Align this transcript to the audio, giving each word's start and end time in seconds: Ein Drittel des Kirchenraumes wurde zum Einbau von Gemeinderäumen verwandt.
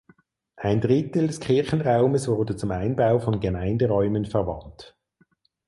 Ein 0.55 0.81
Drittel 0.81 1.27
des 1.27 1.39
Kirchenraumes 1.39 2.27
wurde 2.27 2.55
zum 2.55 2.71
Einbau 2.71 3.19
von 3.19 3.39
Gemeinderäumen 3.39 4.25
verwandt. 4.25 4.97